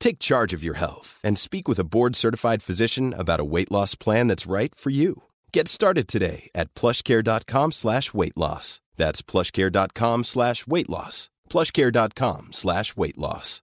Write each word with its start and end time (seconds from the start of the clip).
Take 0.00 0.18
charge 0.18 0.52
of 0.52 0.64
your 0.64 0.74
health 0.74 1.20
and 1.22 1.38
speak 1.38 1.68
with 1.68 1.78
a 1.78 1.84
board-certified 1.84 2.62
physician 2.62 3.14
about 3.16 3.40
a 3.40 3.44
weight 3.44 3.70
loss 3.70 3.94
plan 3.94 4.26
that's 4.26 4.50
right 4.50 4.74
for 4.74 4.90
you. 4.90 5.22
Get 5.52 5.68
started 5.68 6.08
today 6.08 6.50
at 6.54 6.74
plushcare.com 6.74 7.72
slash 7.72 8.12
weight 8.12 8.36
loss. 8.36 8.80
That's 8.96 9.22
plushcare.com 9.22 10.24
slash 10.24 10.66
weight 10.66 10.88
loss. 10.90 11.30
plushcare.com 11.48 12.48
slash 12.52 12.96
weight 12.96 13.18
loss. 13.18 13.62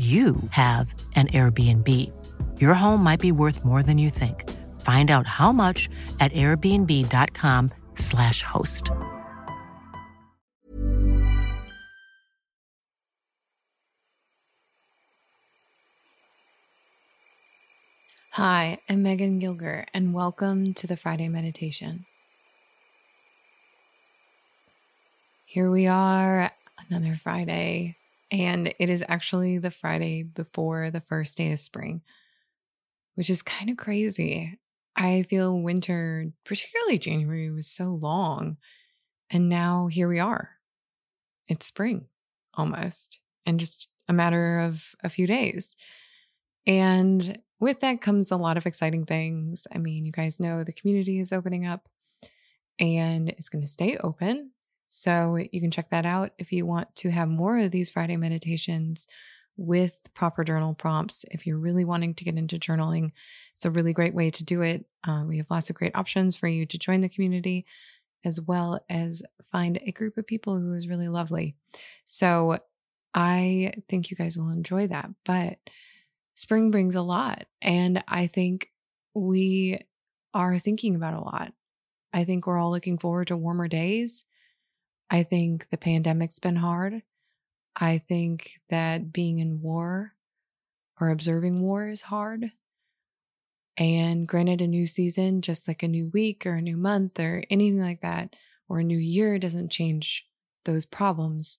you 0.00 0.36
have 0.52 0.94
an 1.14 1.26
Airbnb. 1.26 1.86
Your 2.58 2.72
home 2.72 3.04
might 3.04 3.20
be 3.20 3.32
worth 3.32 3.66
more 3.66 3.82
than 3.82 3.98
you 3.98 4.08
think. 4.08 4.48
Find 4.80 5.10
out 5.10 5.26
how 5.26 5.52
much 5.52 5.90
at 6.20 6.32
airbnb.com/slash 6.32 8.42
host. 8.42 8.90
Hi, 18.32 18.78
I'm 18.88 19.02
Megan 19.02 19.38
Gilger, 19.38 19.84
and 19.92 20.14
welcome 20.14 20.72
to 20.72 20.86
the 20.86 20.96
Friday 20.96 21.28
Meditation. 21.28 22.06
Here 25.46 25.70
we 25.70 25.88
are, 25.88 26.50
another 26.88 27.16
Friday, 27.16 27.96
and 28.30 28.72
it 28.78 28.90
is 28.90 29.04
actually 29.08 29.58
the 29.58 29.70
Friday 29.70 30.24
before 30.34 30.90
the 30.90 31.00
first 31.00 31.36
day 31.36 31.52
of 31.52 31.58
spring, 31.58 32.02
which 33.14 33.30
is 33.30 33.42
kind 33.42 33.70
of 33.70 33.76
crazy. 33.76 34.58
I 34.96 35.22
feel 35.22 35.60
winter, 35.60 36.32
particularly 36.44 36.98
January, 36.98 37.50
was 37.50 37.66
so 37.66 37.98
long. 38.00 38.56
And 39.30 39.48
now 39.48 39.86
here 39.86 40.08
we 40.08 40.18
are. 40.18 40.50
It's 41.48 41.66
spring 41.66 42.06
almost, 42.54 43.18
and 43.46 43.58
just 43.60 43.88
a 44.08 44.12
matter 44.12 44.58
of 44.60 44.94
a 45.02 45.08
few 45.08 45.26
days. 45.26 45.76
And 46.66 47.40
with 47.60 47.80
that 47.80 48.00
comes 48.00 48.30
a 48.30 48.36
lot 48.36 48.56
of 48.56 48.66
exciting 48.66 49.06
things. 49.06 49.66
I 49.72 49.78
mean, 49.78 50.04
you 50.04 50.12
guys 50.12 50.40
know 50.40 50.64
the 50.64 50.72
community 50.72 51.20
is 51.20 51.32
opening 51.32 51.66
up 51.66 51.88
and 52.78 53.28
it's 53.28 53.48
going 53.48 53.62
to 53.62 53.70
stay 53.70 53.96
open. 53.98 54.50
So 54.92 55.38
you 55.52 55.60
can 55.60 55.70
check 55.70 55.90
that 55.90 56.04
out 56.04 56.32
if 56.36 56.50
you 56.50 56.66
want 56.66 56.92
to 56.96 57.10
have 57.10 57.28
more 57.28 57.56
of 57.56 57.70
these 57.70 57.88
Friday 57.88 58.16
meditations 58.16 59.06
with 59.56 59.96
proper 60.14 60.42
journal 60.42 60.74
prompts. 60.74 61.24
If 61.30 61.46
you're 61.46 61.60
really 61.60 61.84
wanting 61.84 62.14
to 62.14 62.24
get 62.24 62.34
into 62.34 62.58
journaling, 62.58 63.12
it's 63.54 63.64
a 63.64 63.70
really 63.70 63.92
great 63.92 64.14
way 64.14 64.30
to 64.30 64.44
do 64.44 64.62
it. 64.62 64.84
Uh, 65.06 65.22
we 65.28 65.36
have 65.36 65.46
lots 65.48 65.70
of 65.70 65.76
great 65.76 65.94
options 65.94 66.34
for 66.34 66.48
you 66.48 66.66
to 66.66 66.76
join 66.76 67.02
the 67.02 67.08
community 67.08 67.66
as 68.24 68.40
well 68.40 68.80
as 68.90 69.22
find 69.52 69.78
a 69.86 69.92
group 69.92 70.18
of 70.18 70.26
people 70.26 70.58
who 70.58 70.74
is 70.74 70.88
really 70.88 71.06
lovely. 71.06 71.54
So 72.04 72.58
I 73.14 73.74
think 73.88 74.10
you 74.10 74.16
guys 74.16 74.36
will 74.36 74.50
enjoy 74.50 74.88
that. 74.88 75.08
But 75.24 75.58
spring 76.34 76.72
brings 76.72 76.96
a 76.96 77.02
lot. 77.02 77.46
And 77.62 78.02
I 78.08 78.26
think 78.26 78.72
we 79.14 79.78
are 80.34 80.58
thinking 80.58 80.96
about 80.96 81.14
a 81.14 81.20
lot. 81.20 81.52
I 82.12 82.24
think 82.24 82.48
we're 82.48 82.58
all 82.58 82.72
looking 82.72 82.98
forward 82.98 83.28
to 83.28 83.36
warmer 83.36 83.68
days. 83.68 84.24
I 85.10 85.24
think 85.24 85.68
the 85.70 85.76
pandemic's 85.76 86.38
been 86.38 86.56
hard. 86.56 87.02
I 87.74 87.98
think 87.98 88.60
that 88.68 89.12
being 89.12 89.38
in 89.40 89.60
war 89.60 90.14
or 91.00 91.10
observing 91.10 91.60
war 91.60 91.88
is 91.88 92.02
hard. 92.02 92.52
And 93.76 94.28
granted, 94.28 94.60
a 94.60 94.66
new 94.66 94.86
season, 94.86 95.40
just 95.40 95.66
like 95.66 95.82
a 95.82 95.88
new 95.88 96.10
week 96.12 96.44
or 96.46 96.54
a 96.54 96.62
new 96.62 96.76
month 96.76 97.18
or 97.18 97.42
anything 97.50 97.80
like 97.80 98.00
that, 98.00 98.36
or 98.68 98.80
a 98.80 98.84
new 98.84 98.98
year 98.98 99.38
doesn't 99.38 99.72
change 99.72 100.26
those 100.64 100.84
problems. 100.84 101.58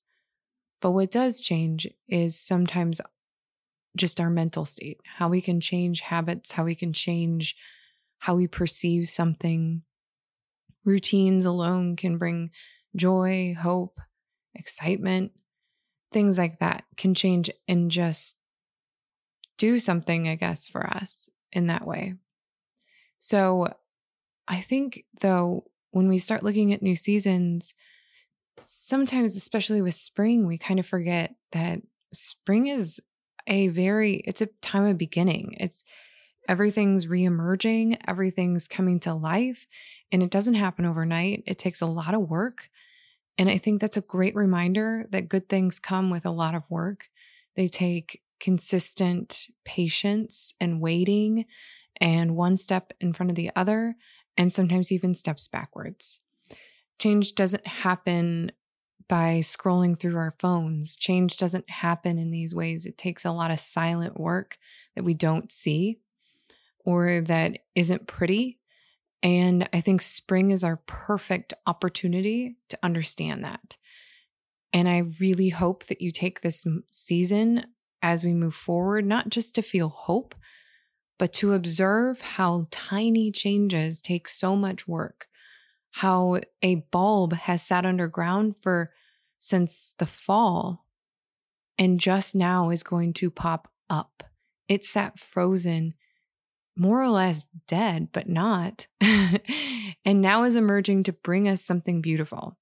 But 0.81 0.91
what 0.91 1.11
does 1.11 1.41
change 1.41 1.87
is 2.07 2.39
sometimes 2.39 3.01
just 3.97 4.21
our 4.21 4.29
mental 4.29 4.65
state, 4.65 4.99
how 5.05 5.29
we 5.29 5.41
can 5.41 5.59
change 5.59 6.01
habits, 6.01 6.53
how 6.53 6.63
we 6.63 6.75
can 6.75 6.93
change 6.93 7.55
how 8.19 8.35
we 8.35 8.47
perceive 8.47 9.07
something. 9.07 9.81
Routines 10.85 11.45
alone 11.45 11.95
can 11.95 12.17
bring 12.17 12.51
joy, 12.95 13.55
hope, 13.59 13.99
excitement, 14.55 15.31
things 16.11 16.37
like 16.37 16.59
that 16.59 16.83
can 16.97 17.13
change 17.13 17.49
and 17.67 17.89
just 17.89 18.37
do 19.57 19.79
something, 19.79 20.27
I 20.27 20.35
guess, 20.35 20.67
for 20.67 20.85
us 20.85 21.29
in 21.51 21.67
that 21.67 21.85
way. 21.85 22.15
So 23.19 23.67
I 24.47 24.61
think, 24.61 25.05
though, 25.21 25.65
when 25.91 26.07
we 26.07 26.17
start 26.17 26.43
looking 26.43 26.73
at 26.73 26.81
new 26.81 26.95
seasons, 26.95 27.73
sometimes, 28.61 29.35
especially 29.35 29.81
with 29.81 29.93
spring, 29.93 30.47
we 30.47 30.57
kind 30.57 30.79
of 30.79 30.85
forget 30.85 31.35
that 31.51 31.81
spring 32.13 32.67
is 32.67 33.01
a 33.47 33.69
very 33.69 34.15
it's 34.25 34.41
a 34.41 34.49
time 34.61 34.85
of 34.85 34.97
beginning 34.97 35.55
it's 35.59 35.83
everything's 36.47 37.05
reemerging 37.05 37.97
everything's 38.07 38.67
coming 38.67 38.99
to 38.99 39.13
life 39.13 39.67
and 40.11 40.23
it 40.23 40.29
doesn't 40.29 40.55
happen 40.55 40.85
overnight 40.85 41.43
it 41.45 41.57
takes 41.57 41.81
a 41.81 41.85
lot 41.85 42.13
of 42.13 42.29
work 42.29 42.69
and 43.37 43.49
i 43.49 43.57
think 43.57 43.79
that's 43.79 43.97
a 43.97 44.01
great 44.01 44.35
reminder 44.35 45.05
that 45.09 45.29
good 45.29 45.47
things 45.49 45.79
come 45.79 46.09
with 46.09 46.25
a 46.25 46.31
lot 46.31 46.55
of 46.55 46.69
work 46.69 47.09
they 47.55 47.67
take 47.67 48.21
consistent 48.39 49.47
patience 49.65 50.53
and 50.59 50.81
waiting 50.81 51.45
and 51.99 52.35
one 52.35 52.57
step 52.57 52.93
in 52.99 53.13
front 53.13 53.29
of 53.29 53.35
the 53.35 53.51
other 53.55 53.95
and 54.35 54.51
sometimes 54.51 54.91
even 54.91 55.13
steps 55.13 55.47
backwards 55.47 56.19
change 56.97 57.35
doesn't 57.35 57.65
happen 57.67 58.51
by 59.11 59.39
scrolling 59.39 59.99
through 59.99 60.15
our 60.15 60.33
phones. 60.39 60.95
Change 60.95 61.35
doesn't 61.35 61.69
happen 61.69 62.17
in 62.17 62.31
these 62.31 62.55
ways. 62.55 62.85
It 62.85 62.97
takes 62.97 63.25
a 63.25 63.31
lot 63.33 63.51
of 63.51 63.59
silent 63.59 64.17
work 64.17 64.57
that 64.95 65.03
we 65.03 65.13
don't 65.13 65.51
see 65.51 65.99
or 66.85 67.21
that 67.21 67.59
isn't 67.75 68.07
pretty. 68.07 68.59
And 69.23 69.69
I 69.71 69.81
think 69.81 70.01
spring 70.01 70.51
is 70.51 70.63
our 70.63 70.77
perfect 70.87 71.53
opportunity 71.67 72.57
to 72.69 72.79
understand 72.81 73.43
that. 73.43 73.77
And 74.73 74.87
I 74.87 75.03
really 75.19 75.49
hope 75.49 75.85
that 75.85 76.01
you 76.01 76.11
take 76.11 76.41
this 76.41 76.65
season 76.89 77.65
as 78.01 78.23
we 78.23 78.33
move 78.33 78.55
forward, 78.55 79.05
not 79.05 79.29
just 79.29 79.55
to 79.55 79.61
feel 79.61 79.89
hope, 79.89 80.33
but 81.19 81.33
to 81.33 81.53
observe 81.53 82.21
how 82.21 82.67
tiny 82.71 83.31
changes 83.31 84.01
take 84.01 84.27
so 84.27 84.55
much 84.55 84.87
work. 84.87 85.27
How 85.91 86.39
a 86.61 86.75
bulb 86.89 87.33
has 87.33 87.61
sat 87.61 87.85
underground 87.85 88.57
for 88.59 88.91
since 89.37 89.93
the 89.97 90.05
fall 90.05 90.85
and 91.77 91.99
just 91.99 92.33
now 92.33 92.69
is 92.69 92.81
going 92.81 93.13
to 93.13 93.29
pop 93.29 93.67
up. 93.89 94.23
It 94.67 94.85
sat 94.85 95.19
frozen 95.19 95.95
more 96.81 96.99
or 96.99 97.09
less 97.09 97.45
dead, 97.67 98.07
but 98.11 98.27
not, 98.27 98.87
and 99.01 100.19
now 100.19 100.43
is 100.43 100.55
emerging 100.55 101.03
to 101.03 101.13
bring 101.13 101.47
us 101.47 101.63
something 101.63 102.01
beautiful. 102.01 102.57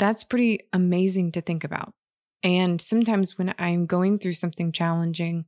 That's 0.00 0.24
pretty 0.24 0.60
amazing 0.72 1.30
to 1.32 1.40
think 1.40 1.62
about. 1.62 1.94
And 2.42 2.80
sometimes 2.80 3.38
when 3.38 3.54
I'm 3.56 3.86
going 3.86 4.18
through 4.18 4.32
something 4.32 4.72
challenging 4.72 5.44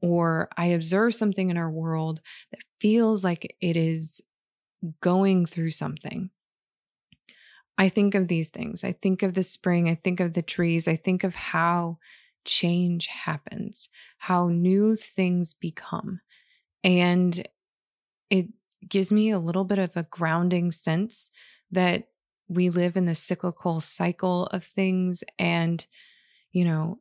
or 0.00 0.48
I 0.56 0.66
observe 0.66 1.14
something 1.14 1.50
in 1.50 1.58
our 1.58 1.70
world 1.70 2.22
that 2.50 2.62
feels 2.80 3.22
like 3.22 3.56
it 3.60 3.76
is 3.76 4.22
going 5.02 5.44
through 5.44 5.72
something, 5.72 6.30
I 7.76 7.90
think 7.90 8.14
of 8.14 8.28
these 8.28 8.48
things. 8.48 8.84
I 8.84 8.92
think 8.92 9.22
of 9.22 9.34
the 9.34 9.42
spring. 9.42 9.86
I 9.90 9.96
think 9.96 10.18
of 10.18 10.32
the 10.32 10.40
trees. 10.40 10.88
I 10.88 10.96
think 10.96 11.24
of 11.24 11.34
how 11.34 11.98
change 12.46 13.06
happens, 13.08 13.90
how 14.16 14.48
new 14.48 14.96
things 14.96 15.52
become. 15.52 16.22
And 16.84 17.46
it 18.30 18.48
gives 18.88 19.12
me 19.12 19.30
a 19.30 19.38
little 19.38 19.64
bit 19.64 19.78
of 19.78 19.96
a 19.96 20.04
grounding 20.04 20.72
sense 20.72 21.30
that 21.70 22.08
we 22.48 22.70
live 22.70 22.96
in 22.96 23.06
the 23.06 23.14
cyclical 23.14 23.80
cycle 23.80 24.46
of 24.46 24.64
things. 24.64 25.24
And, 25.38 25.86
you 26.50 26.64
know, 26.64 26.98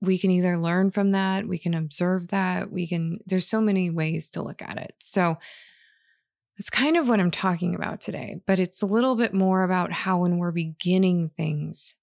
we 0.00 0.16
can 0.18 0.30
either 0.30 0.56
learn 0.56 0.90
from 0.90 1.10
that, 1.10 1.46
we 1.46 1.58
can 1.58 1.74
observe 1.74 2.28
that, 2.28 2.70
we 2.70 2.86
can, 2.86 3.18
there's 3.26 3.46
so 3.46 3.60
many 3.60 3.90
ways 3.90 4.30
to 4.30 4.42
look 4.42 4.62
at 4.62 4.78
it. 4.78 4.94
So, 4.98 5.36
it's 6.60 6.68
kind 6.68 6.98
of 6.98 7.08
what 7.08 7.20
I'm 7.20 7.30
talking 7.30 7.74
about 7.74 8.02
today, 8.02 8.42
but 8.46 8.58
it's 8.58 8.82
a 8.82 8.86
little 8.86 9.16
bit 9.16 9.32
more 9.32 9.62
about 9.62 9.92
how 9.92 10.18
when 10.18 10.36
we're 10.36 10.52
beginning 10.52 11.30
things, 11.34 11.94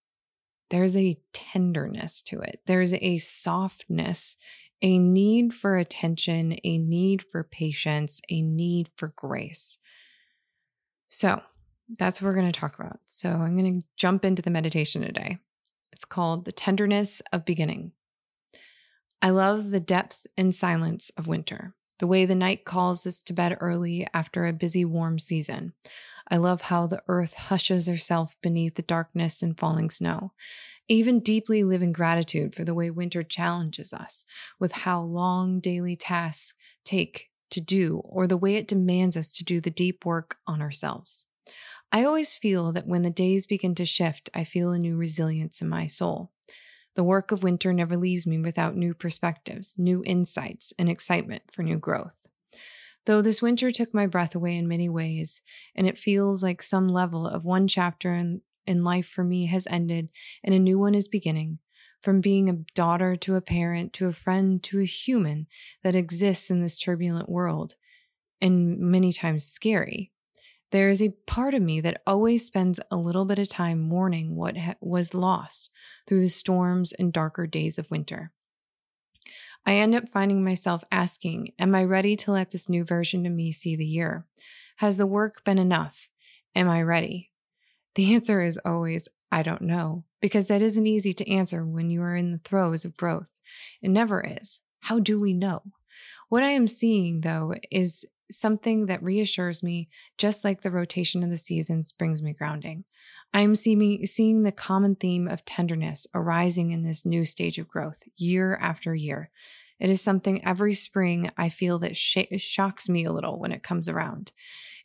there's 0.72 0.98
a 0.98 1.16
tenderness 1.32 2.24
to 2.24 2.40
it, 2.40 2.62
there's 2.66 2.96
a 2.96 3.20
softness, 3.20 4.36
a 4.82 5.00
need 5.00 5.54
for 5.54 5.78
attention, 5.78 6.58
a 6.64 6.78
need 6.78 7.24
for 7.24 7.44
patience, 7.44 8.22
a 8.30 8.42
need 8.42 8.90
for 8.96 9.14
grace. 9.16 9.78
So 11.08 11.42
that's 11.98 12.22
what 12.22 12.28
we're 12.28 12.36
going 12.36 12.52
to 12.52 12.60
talk 12.60 12.78
about. 12.78 13.00
So 13.06 13.30
I'm 13.30 13.58
going 13.58 13.82
to 13.82 13.88
jump 13.96 14.26
into 14.26 14.42
the 14.42 14.50
meditation 14.50 15.02
today. 15.02 15.38
It's 15.92 16.06
called 16.06 16.46
The 16.46 16.52
Tenderness 16.52 17.22
of 17.32 17.46
Beginning. 17.46 17.94
I 19.22 19.32
love 19.32 19.72
the 19.72 19.80
depth 19.80 20.28
and 20.38 20.54
silence 20.54 21.12
of 21.18 21.28
winter 21.28 21.74
the 22.00 22.08
way 22.08 22.26
the 22.26 22.36
night 22.36 22.66
calls 22.66 23.06
us 23.08 23.22
to 23.24 23.34
bed 23.34 23.58
early 23.60 24.08
after 24.14 24.46
a 24.46 24.54
busy 24.54 24.86
warm 24.86 25.20
season. 25.20 25.74
I 26.30 26.38
love 26.38 26.62
how 26.62 26.88
the 26.88 27.02
earth 27.08 27.34
hushes 27.34 27.88
herself 27.88 28.36
beneath 28.42 28.76
the 28.76 28.82
darkness 28.82 29.42
and 29.42 29.58
falling 29.58 29.90
snow. 29.90 30.34
Even 30.90 31.20
deeply 31.20 31.64
live 31.64 31.82
in 31.82 31.92
gratitude 31.92 32.56
for 32.56 32.64
the 32.64 32.74
way 32.74 32.90
winter 32.90 33.22
challenges 33.24 33.94
us 33.94 34.24
with 34.60 34.72
how 34.72 35.02
long 35.02 35.60
daily 35.60 35.96
tasks 35.96 36.54
take 36.86 37.30
to 37.52 37.60
do 37.60 38.02
or 38.06 38.28
the 38.28 38.38
way 38.38 38.56
it 38.56 38.68
demands 38.68 39.18
us 39.18 39.32
to 39.34 39.44
do 39.44 39.60
the 39.60 39.70
deep 39.70 40.06
work 40.06 40.38
on 40.48 40.62
ourselves. 40.62 41.26
I 41.92 42.04
always 42.04 42.34
feel 42.34 42.72
that 42.74 42.88
when 42.88 43.02
the 43.02 43.10
days 43.10 43.46
begin 43.46 43.76
to 43.76 43.86
shift, 43.86 44.30
I 44.34 44.44
feel 44.44 44.72
a 44.72 44.80
new 44.80 44.98
resilience 44.98 45.62
in 45.62 45.70
my 45.70 45.88
soul. 45.88 46.32
The 46.96 47.04
work 47.04 47.32
of 47.32 47.44
winter 47.44 47.74
never 47.74 47.96
leaves 47.96 48.26
me 48.26 48.40
without 48.40 48.76
new 48.76 48.94
perspectives, 48.94 49.76
new 49.78 50.04
insights, 50.06 50.74
and 50.80 50.90
excitement 50.90 51.44
for 51.52 51.64
new 51.64 51.78
growth. 51.78 52.28
Though 53.06 53.22
this 53.22 53.42
winter 53.42 53.72
took 53.72 53.94
my 53.94 54.08
breath 54.08 54.36
away 54.36 54.58
in 54.58 54.68
many 54.68 54.90
ways, 54.90 55.42
and 55.76 55.88
it 55.88 55.98
feels 55.98 56.44
like 56.44 56.62
some 56.62 56.90
level 56.90 57.26
of 57.26 57.46
one 57.46 57.68
chapter 57.68 58.14
in, 58.14 58.42
in 58.68 58.84
life 58.84 59.08
for 59.08 59.24
me 59.24 59.46
has 59.48 59.68
ended 59.70 60.10
and 60.44 60.54
a 60.54 60.60
new 60.60 60.78
one 60.78 60.96
is 60.96 61.08
beginning, 61.08 61.60
from 62.02 62.22
being 62.22 62.50
a 62.50 62.60
daughter 62.76 63.16
to 63.16 63.36
a 63.36 63.42
parent 63.42 63.94
to 63.94 64.08
a 64.08 64.14
friend 64.14 64.62
to 64.64 64.80
a 64.80 64.86
human 64.86 65.48
that 65.84 65.96
exists 65.96 66.50
in 66.52 66.62
this 66.62 66.78
turbulent 66.78 67.30
world, 67.30 67.76
and 68.42 68.78
many 68.78 69.12
times 69.12 69.46
scary. 69.46 70.12
There 70.72 70.90
is 70.90 71.02
a 71.02 71.16
part 71.26 71.54
of 71.54 71.62
me 71.62 71.80
that 71.82 72.02
always 72.06 72.46
spends 72.46 72.80
a 72.92 72.98
little 72.98 73.24
bit 73.24 73.40
of 73.40 73.48
time 73.48 73.80
mourning 73.80 74.36
what 74.36 74.58
ha- 74.58 74.76
was 74.82 75.14
lost 75.14 75.70
through 76.06 76.20
the 76.20 76.30
storms 76.30 76.92
and 76.92 77.14
darker 77.14 77.48
days 77.48 77.78
of 77.78 77.90
winter. 77.90 78.32
I 79.66 79.76
end 79.76 79.96
up 79.96 80.10
finding 80.10 80.44
myself 80.44 80.84
asking, 80.92 81.54
Am 81.58 81.74
I 81.74 81.84
ready 81.84 82.16
to 82.18 82.32
let 82.32 82.52
this 82.52 82.70
new 82.70 82.84
version 82.84 83.26
of 83.26 83.34
me 83.34 83.52
see 83.52 83.76
the 83.76 83.86
year? 83.86 84.26
Has 84.78 84.98
the 84.98 85.08
work 85.08 85.44
been 85.44 85.58
enough? 85.58 86.10
Am 86.54 86.70
I 86.70 86.82
ready? 86.82 87.32
The 87.98 88.14
answer 88.14 88.44
is 88.44 88.60
always, 88.64 89.08
I 89.32 89.42
don't 89.42 89.64
know, 89.64 90.04
because 90.22 90.46
that 90.48 90.62
isn't 90.62 90.86
easy 90.86 91.14
to 91.14 91.28
answer 91.28 91.66
when 91.66 91.90
you 91.90 92.04
are 92.04 92.16
in 92.16 92.32
the 92.32 92.38
throes 92.38 92.86
of 92.86 92.96
growth. 92.96 93.32
It 93.82 93.90
never 93.90 94.24
is. 94.24 94.60
How 94.82 95.00
do 95.00 95.20
we 95.20 95.34
know? 95.34 95.64
What 96.30 96.44
I 96.44 96.50
am 96.50 96.68
seeing, 96.68 97.22
though, 97.22 97.56
is 97.72 98.06
something 98.30 98.86
that 98.86 99.02
reassures 99.02 99.64
me, 99.64 99.90
just 100.16 100.44
like 100.44 100.62
the 100.62 100.70
rotation 100.70 101.24
of 101.24 101.32
the 101.32 101.38
seasons 101.38 101.92
brings 101.92 102.22
me 102.22 102.34
grounding. 102.34 102.84
I 103.34 103.42
am 103.42 103.56
see 103.56 104.06
seeing 104.06 104.44
the 104.44 104.52
common 104.52 104.94
theme 104.94 105.28
of 105.28 105.44
tenderness 105.44 106.06
arising 106.14 106.70
in 106.70 106.84
this 106.84 107.04
new 107.04 107.26
stage 107.26 107.58
of 107.58 107.68
growth 107.68 108.04
year 108.16 108.60
after 108.62 108.94
year. 108.94 109.32
It 109.80 109.90
is 109.90 110.02
something 110.02 110.46
every 110.46 110.76
spring 110.76 111.32
I 111.36 111.50
feel 111.50 111.80
that 111.80 111.96
sh- 111.96 112.18
shocks 112.38 112.88
me 112.88 113.06
a 113.06 113.12
little 113.12 113.40
when 113.40 113.52
it 113.52 113.64
comes 113.64 113.90
around. 113.90 114.34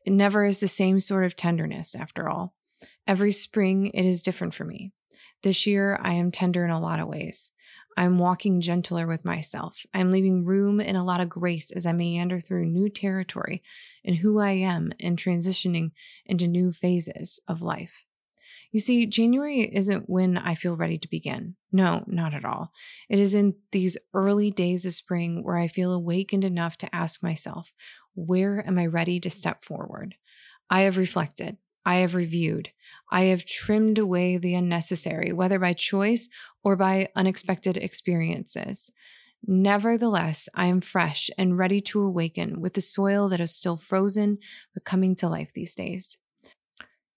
It 0.06 0.14
never 0.14 0.46
is 0.46 0.60
the 0.60 0.66
same 0.66 0.98
sort 0.98 1.26
of 1.26 1.36
tenderness, 1.36 1.94
after 1.94 2.30
all. 2.30 2.54
Every 3.06 3.32
spring, 3.32 3.88
it 3.88 4.06
is 4.06 4.22
different 4.22 4.54
for 4.54 4.64
me. 4.64 4.92
This 5.42 5.66
year, 5.66 5.98
I 6.00 6.14
am 6.14 6.30
tender 6.30 6.64
in 6.64 6.70
a 6.70 6.80
lot 6.80 7.00
of 7.00 7.08
ways. 7.08 7.50
I'm 7.96 8.18
walking 8.18 8.60
gentler 8.60 9.06
with 9.06 9.24
myself. 9.24 9.84
I'm 9.92 10.10
leaving 10.10 10.44
room 10.44 10.80
and 10.80 10.96
a 10.96 11.02
lot 11.02 11.20
of 11.20 11.28
grace 11.28 11.70
as 11.70 11.84
I 11.84 11.92
meander 11.92 12.40
through 12.40 12.66
new 12.66 12.88
territory 12.88 13.62
in 14.02 14.14
who 14.14 14.38
I 14.38 14.52
am 14.52 14.92
and 15.00 15.18
transitioning 15.18 15.90
into 16.24 16.48
new 16.48 16.72
phases 16.72 17.40
of 17.46 17.60
life. 17.60 18.04
You 18.70 18.80
see, 18.80 19.04
January 19.04 19.60
isn't 19.62 20.08
when 20.08 20.38
I 20.38 20.54
feel 20.54 20.76
ready 20.76 20.96
to 20.96 21.10
begin. 21.10 21.56
No, 21.70 22.04
not 22.06 22.32
at 22.32 22.44
all. 22.44 22.72
It 23.10 23.18
is 23.18 23.34
in 23.34 23.54
these 23.70 23.98
early 24.14 24.50
days 24.50 24.86
of 24.86 24.94
spring 24.94 25.42
where 25.42 25.58
I 25.58 25.66
feel 25.66 25.92
awakened 25.92 26.44
enough 26.44 26.78
to 26.78 26.94
ask 26.94 27.22
myself, 27.22 27.72
where 28.14 28.66
am 28.66 28.78
I 28.78 28.86
ready 28.86 29.20
to 29.20 29.28
step 29.28 29.62
forward? 29.62 30.14
I 30.70 30.82
have 30.82 30.96
reflected. 30.96 31.58
I 31.84 31.96
have 31.96 32.14
reviewed. 32.14 32.70
I 33.10 33.24
have 33.24 33.44
trimmed 33.44 33.98
away 33.98 34.36
the 34.36 34.54
unnecessary, 34.54 35.32
whether 35.32 35.58
by 35.58 35.72
choice 35.72 36.28
or 36.62 36.76
by 36.76 37.08
unexpected 37.14 37.76
experiences. 37.76 38.90
Nevertheless, 39.44 40.48
I 40.54 40.66
am 40.66 40.80
fresh 40.80 41.28
and 41.36 41.58
ready 41.58 41.80
to 41.82 42.00
awaken 42.00 42.60
with 42.60 42.74
the 42.74 42.80
soil 42.80 43.28
that 43.28 43.40
is 43.40 43.54
still 43.54 43.76
frozen 43.76 44.38
but 44.72 44.84
coming 44.84 45.16
to 45.16 45.28
life 45.28 45.52
these 45.52 45.74
days. 45.74 46.18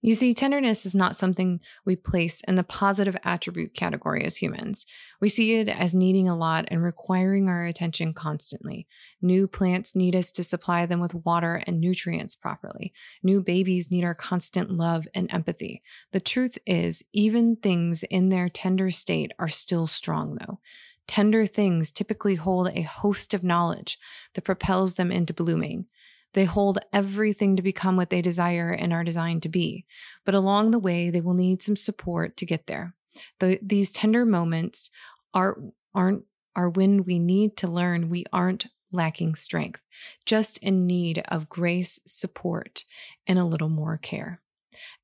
You 0.02 0.14
see, 0.14 0.34
tenderness 0.34 0.84
is 0.86 0.94
not 0.94 1.16
something 1.16 1.60
we 1.84 1.96
place 1.96 2.40
in 2.46 2.54
the 2.54 2.62
positive 2.62 3.16
attribute 3.24 3.74
category 3.74 4.24
as 4.24 4.36
humans. 4.36 4.86
We 5.20 5.28
see 5.28 5.54
it 5.54 5.68
as 5.68 5.94
needing 5.94 6.28
a 6.28 6.36
lot 6.36 6.66
and 6.68 6.82
requiring 6.82 7.48
our 7.48 7.64
attention 7.64 8.12
constantly. 8.12 8.86
New 9.22 9.48
plants 9.48 9.96
need 9.96 10.14
us 10.14 10.30
to 10.32 10.44
supply 10.44 10.86
them 10.86 11.00
with 11.00 11.14
water 11.14 11.62
and 11.66 11.80
nutrients 11.80 12.34
properly. 12.34 12.92
New 13.22 13.42
babies 13.42 13.90
need 13.90 14.04
our 14.04 14.14
constant 14.14 14.70
love 14.70 15.08
and 15.14 15.32
empathy. 15.32 15.82
The 16.12 16.20
truth 16.20 16.58
is, 16.66 17.02
even 17.12 17.56
things 17.56 18.02
in 18.04 18.28
their 18.28 18.48
tender 18.48 18.90
state 18.90 19.32
are 19.38 19.48
still 19.48 19.86
strong, 19.86 20.36
though. 20.36 20.60
Tender 21.08 21.46
things 21.46 21.90
typically 21.90 22.34
hold 22.34 22.68
a 22.68 22.82
host 22.82 23.32
of 23.32 23.44
knowledge 23.44 23.98
that 24.34 24.44
propels 24.44 24.94
them 24.94 25.10
into 25.10 25.32
blooming. 25.32 25.86
They 26.34 26.44
hold 26.44 26.78
everything 26.92 27.56
to 27.56 27.62
become 27.62 27.96
what 27.96 28.10
they 28.10 28.20
desire 28.20 28.70
and 28.70 28.92
are 28.92 29.04
designed 29.04 29.42
to 29.44 29.48
be. 29.48 29.86
But 30.24 30.34
along 30.34 30.70
the 30.70 30.78
way, 30.78 31.10
they 31.10 31.20
will 31.20 31.34
need 31.34 31.62
some 31.62 31.76
support 31.76 32.36
to 32.36 32.46
get 32.46 32.66
there. 32.66 32.94
The, 33.40 33.58
these 33.62 33.92
tender 33.92 34.26
moments 34.26 34.90
are, 35.32 35.56
aren't, 35.94 36.24
are 36.54 36.68
when 36.68 37.04
we 37.04 37.18
need 37.18 37.56
to 37.58 37.68
learn 37.68 38.08
we 38.08 38.24
aren't 38.32 38.66
lacking 38.92 39.34
strength, 39.34 39.80
just 40.24 40.58
in 40.58 40.86
need 40.86 41.22
of 41.28 41.48
grace, 41.48 41.98
support, 42.06 42.84
and 43.26 43.38
a 43.38 43.44
little 43.44 43.68
more 43.68 43.98
care. 43.98 44.40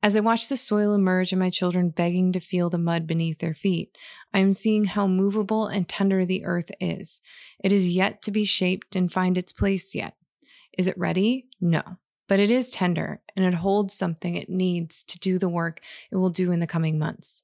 As 0.03 0.17
I 0.17 0.21
watch 0.21 0.49
the 0.49 0.57
soil 0.57 0.95
emerge 0.95 1.33
and 1.33 1.39
my 1.39 1.51
children 1.51 1.91
begging 1.91 2.33
to 2.33 2.41
feel 2.41 2.69
the 2.69 2.79
mud 2.79 3.07
beneath 3.07 3.39
their 3.39 3.55
feet, 3.55 3.97
I 4.35 4.41
am 4.41 4.53
seeing 4.53 4.85
how 4.85 5.07
movable 5.07 5.67
and 5.67 5.89
tender 5.89 6.25
the 6.25 6.45
earth 6.45 6.71
is. 6.81 7.21
It 7.63 7.73
is 7.73 7.91
yet 7.91 8.21
to 8.23 8.31
be 8.31 8.45
shaped 8.45 8.97
and 8.97 9.13
find 9.13 9.39
its 9.39 9.53
place 9.53 9.95
yet. 9.95 10.15
Is 10.79 10.87
it 10.87 10.99
ready? 10.99 11.47
No. 11.61 11.83
But 12.29 12.41
it 12.41 12.51
is 12.51 12.71
tender 12.71 13.21
and 13.37 13.45
it 13.45 13.55
holds 13.55 13.95
something 13.95 14.37
it 14.37 14.49
needs 14.49 15.03
to 15.05 15.19
do 15.19 15.39
the 15.39 15.49
work 15.49 15.81
it 16.11 16.17
will 16.17 16.31
do 16.31 16.51
in 16.51 16.61
the 16.61 16.67
coming 16.67 16.99
months. 16.99 17.43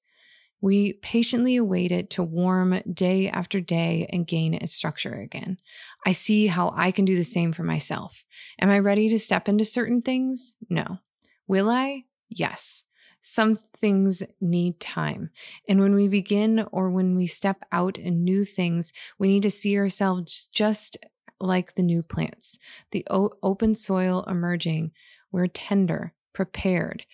We 0.61 0.95
patiently 0.95 1.57
await 1.57 1.93
it 1.93 2.11
to 2.11 2.23
warm 2.23 2.81
day 2.93 3.29
after 3.29 3.61
day 3.61 4.09
and 4.11 4.27
gain 4.27 4.55
its 4.55 4.75
structure 4.75 5.15
again. 5.15 5.59
I 6.05 6.13
see 6.13 6.49
how 6.49 6.73
I 6.77 6.91
can 6.91 7.05
do 7.05 7.15
the 7.15 7.23
same 7.23 7.53
for 7.53 7.63
myself. 7.63 8.25
Am 8.61 8.71
I 8.71 8.81
ready 8.81 9.09
to 9.11 9.19
step 9.19 9.49
into 9.49 9.65
certain 9.65 10.03
things? 10.03 10.55
No. 10.69 10.99
Will 11.47 11.71
I? 11.71 12.05
Yes. 12.29 12.85
Some 13.21 13.55
things 13.55 14.23
need 14.41 14.81
time. 14.81 15.31
And 15.69 15.81
when 15.81 15.95
we 15.95 16.09
begin 16.09 16.67
or 16.73 16.91
when 16.91 17.15
we 17.15 17.27
step 17.27 17.63
out 17.71 17.99
in 17.99 18.25
new 18.25 18.45
things, 18.45 18.93
we 19.19 19.29
need 19.29 19.43
to 19.43 19.51
see 19.51 19.77
ourselves 19.77 20.49
just 20.53 20.97
like 21.41 21.75
the 21.75 21.83
new 21.83 22.03
plants, 22.03 22.59
the 22.91 23.07
o- 23.11 23.33
open 23.43 23.75
soil 23.75 24.25
emerging. 24.29 24.93
We're 25.31 25.47
tender, 25.47 26.15
prepared, 26.33 27.05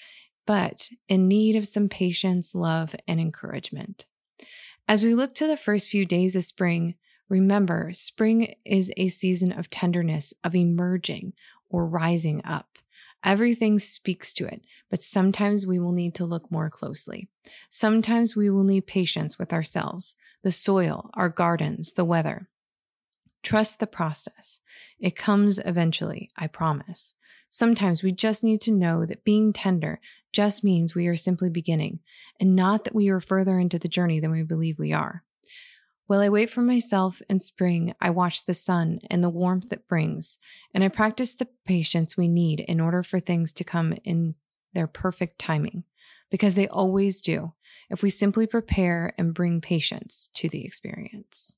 but 0.46 0.88
in 1.08 1.28
need 1.28 1.56
of 1.56 1.66
some 1.66 1.88
patience, 1.88 2.54
love, 2.54 2.94
and 3.08 3.20
encouragement. 3.20 4.06
As 4.86 5.04
we 5.04 5.14
look 5.14 5.34
to 5.34 5.46
the 5.46 5.56
first 5.56 5.88
few 5.88 6.04
days 6.04 6.36
of 6.36 6.44
spring, 6.44 6.94
remember 7.28 7.90
spring 7.92 8.54
is 8.64 8.92
a 8.96 9.08
season 9.08 9.52
of 9.52 9.70
tenderness, 9.70 10.34
of 10.44 10.54
emerging 10.54 11.32
or 11.70 11.86
rising 11.86 12.42
up. 12.44 12.78
Everything 13.24 13.78
speaks 13.78 14.34
to 14.34 14.44
it, 14.46 14.66
but 14.90 15.02
sometimes 15.02 15.66
we 15.66 15.78
will 15.78 15.92
need 15.92 16.14
to 16.16 16.26
look 16.26 16.50
more 16.50 16.68
closely. 16.68 17.28
Sometimes 17.70 18.36
we 18.36 18.50
will 18.50 18.64
need 18.64 18.86
patience 18.86 19.38
with 19.38 19.50
ourselves, 19.52 20.14
the 20.42 20.52
soil, 20.52 21.10
our 21.14 21.30
gardens, 21.30 21.94
the 21.94 22.04
weather. 22.04 22.50
Trust 23.44 23.78
the 23.78 23.86
process. 23.86 24.58
It 24.98 25.14
comes 25.14 25.60
eventually, 25.64 26.30
I 26.36 26.46
promise. 26.46 27.14
Sometimes 27.48 28.02
we 28.02 28.10
just 28.10 28.42
need 28.42 28.60
to 28.62 28.72
know 28.72 29.04
that 29.04 29.22
being 29.22 29.52
tender 29.52 30.00
just 30.32 30.64
means 30.64 30.94
we 30.94 31.06
are 31.06 31.14
simply 31.14 31.50
beginning 31.50 32.00
and 32.40 32.56
not 32.56 32.84
that 32.84 32.94
we 32.94 33.10
are 33.10 33.20
further 33.20 33.60
into 33.60 33.78
the 33.78 33.86
journey 33.86 34.18
than 34.18 34.30
we 34.30 34.42
believe 34.42 34.78
we 34.78 34.92
are. 34.92 35.22
While 36.06 36.20
I 36.20 36.30
wait 36.30 36.48
for 36.48 36.62
myself 36.62 37.20
in 37.28 37.38
spring, 37.38 37.94
I 38.00 38.10
watch 38.10 38.44
the 38.44 38.54
sun 38.54 39.00
and 39.10 39.22
the 39.22 39.30
warmth 39.30 39.72
it 39.72 39.86
brings, 39.86 40.38
and 40.72 40.82
I 40.82 40.88
practice 40.88 41.34
the 41.34 41.48
patience 41.66 42.16
we 42.16 42.28
need 42.28 42.60
in 42.60 42.80
order 42.80 43.02
for 43.02 43.20
things 43.20 43.52
to 43.54 43.64
come 43.64 43.94
in 44.04 44.34
their 44.72 44.86
perfect 44.86 45.38
timing, 45.38 45.84
because 46.30 46.54
they 46.54 46.68
always 46.68 47.20
do, 47.20 47.52
if 47.90 48.02
we 48.02 48.10
simply 48.10 48.46
prepare 48.46 49.14
and 49.16 49.34
bring 49.34 49.60
patience 49.60 50.28
to 50.34 50.48
the 50.48 50.64
experience. 50.64 51.54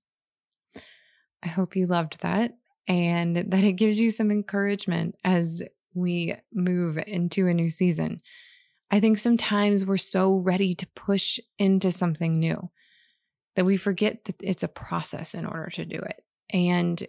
I 1.42 1.48
hope 1.48 1.76
you 1.76 1.86
loved 1.86 2.22
that 2.22 2.56
and 2.88 3.36
that 3.36 3.64
it 3.64 3.72
gives 3.72 4.00
you 4.00 4.10
some 4.10 4.30
encouragement 4.30 5.16
as 5.24 5.62
we 5.94 6.34
move 6.52 6.98
into 7.06 7.48
a 7.48 7.54
new 7.54 7.70
season. 7.70 8.18
I 8.90 9.00
think 9.00 9.18
sometimes 9.18 9.84
we're 9.84 9.96
so 9.96 10.36
ready 10.36 10.74
to 10.74 10.86
push 10.94 11.40
into 11.58 11.90
something 11.90 12.38
new 12.38 12.70
that 13.56 13.64
we 13.64 13.76
forget 13.76 14.24
that 14.26 14.36
it's 14.40 14.62
a 14.62 14.68
process 14.68 15.34
in 15.34 15.46
order 15.46 15.70
to 15.70 15.84
do 15.84 15.96
it. 15.96 16.22
And 16.50 17.02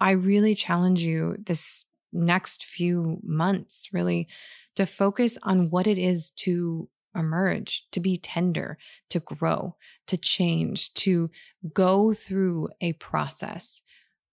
I 0.00 0.10
really 0.12 0.54
challenge 0.54 1.02
you 1.02 1.36
this 1.38 1.86
next 2.12 2.64
few 2.64 3.18
months, 3.22 3.88
really, 3.92 4.28
to 4.76 4.86
focus 4.86 5.38
on 5.42 5.70
what 5.70 5.86
it 5.86 5.98
is 5.98 6.30
to 6.30 6.88
emerge, 7.18 7.86
to 7.90 8.00
be 8.00 8.16
tender, 8.16 8.78
to 9.10 9.20
grow, 9.20 9.76
to 10.06 10.16
change, 10.16 10.94
to 10.94 11.30
go 11.74 12.12
through 12.12 12.68
a 12.80 12.92
process 12.94 13.82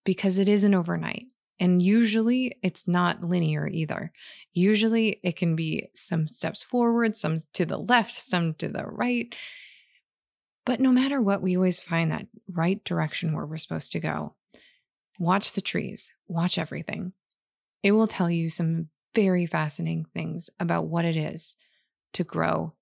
because 0.04 0.38
it 0.38 0.48
isn't 0.48 0.74
overnight. 0.74 1.26
And 1.58 1.80
usually 1.80 2.56
it's 2.62 2.86
not 2.86 3.24
linear 3.24 3.66
either. 3.66 4.12
Usually 4.52 5.20
it 5.22 5.36
can 5.36 5.56
be 5.56 5.88
some 5.94 6.26
steps 6.26 6.62
forward, 6.62 7.16
some 7.16 7.38
to 7.54 7.64
the 7.64 7.78
left, 7.78 8.14
some 8.14 8.54
to 8.54 8.68
the 8.68 8.84
right. 8.84 9.34
But 10.64 10.80
no 10.80 10.92
matter 10.92 11.20
what, 11.20 11.42
we 11.42 11.56
always 11.56 11.80
find 11.80 12.10
that 12.10 12.26
right 12.50 12.82
direction 12.84 13.32
where 13.32 13.46
we're 13.46 13.56
supposed 13.56 13.92
to 13.92 14.00
go. 14.00 14.34
Watch 15.18 15.52
the 15.52 15.62
trees, 15.62 16.10
watch 16.28 16.58
everything. 16.58 17.12
It 17.82 17.92
will 17.92 18.06
tell 18.06 18.30
you 18.30 18.48
some 18.48 18.88
very 19.14 19.46
fascinating 19.46 20.04
things 20.12 20.50
about 20.60 20.88
what 20.88 21.06
it 21.06 21.16
is 21.16 21.56
to 22.12 22.24
grow 22.24 22.74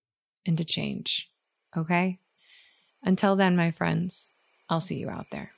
and 0.46 0.56
to 0.58 0.64
change. 0.64 1.28
Okay? 1.76 2.18
Until 3.02 3.36
then, 3.36 3.56
my 3.56 3.70
friends, 3.70 4.26
I'll 4.68 4.80
see 4.80 4.96
you 4.96 5.10
out 5.10 5.26
there. 5.30 5.50